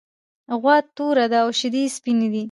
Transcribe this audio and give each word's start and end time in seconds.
غوا 0.61 0.77
توره 0.95 1.25
ده 1.31 1.37
او 1.43 1.49
شیدې 1.59 1.83
یې 1.85 1.93
سپینې 1.95 2.27
دي. 2.33 2.39